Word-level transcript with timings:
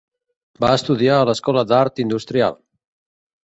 Va 0.65 0.71
estudiar 0.77 1.19
a 1.19 1.29
l'Escola 1.31 1.65
d'Art 1.73 2.05
Industrial. 2.07 2.61